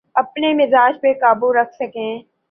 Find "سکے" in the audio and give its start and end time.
1.75-2.09